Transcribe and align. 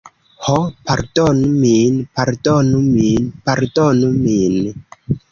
Ho, 0.43 0.53
pardonu 0.91 1.49
min. 1.65 1.99
Pardonu 2.19 2.79
min. 2.85 3.27
Pardonu 3.51 4.09
min. 4.23 4.57